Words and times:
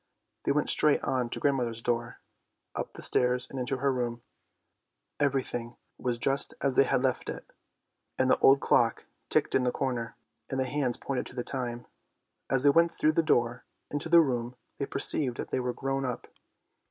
They 0.45 0.51
went 0.51 0.67
straight 0.67 0.99
on 1.03 1.29
to 1.29 1.39
grandmother's 1.39 1.79
door, 1.83 2.17
up 2.73 2.93
the 2.93 3.03
stairs, 3.03 3.45
and 3.47 3.59
into 3.59 3.77
her 3.77 3.93
room. 3.93 4.23
Every 5.19 5.43
thing 5.43 5.77
was 5.99 6.17
just 6.17 6.55
as 6.59 6.75
they 6.75 6.85
had 6.85 7.03
left 7.03 7.29
it, 7.29 7.45
and 8.17 8.27
the 8.27 8.39
old 8.39 8.61
clock 8.61 9.05
ticked 9.29 9.53
in 9.53 9.61
the 9.63 9.71
corner, 9.71 10.15
and 10.49 10.59
the 10.59 10.65
hands 10.65 10.97
pointed 10.97 11.27
to 11.27 11.35
the 11.35 11.43
time. 11.43 11.85
As 12.49 12.63
they 12.63 12.71
went 12.71 12.91
through 12.91 13.13
the 13.13 13.21
door 13.21 13.63
into 13.91 14.09
the 14.09 14.21
room 14.21 14.55
they 14.79 14.87
perceived 14.87 15.37
that 15.37 15.51
they 15.51 15.59
were 15.59 15.71
grown 15.71 16.03
up. 16.03 16.25